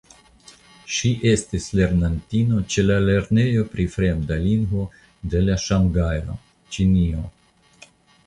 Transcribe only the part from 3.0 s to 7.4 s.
Lernejo pri Fremda Lingvo de Ŝanhajo (Ĉinio).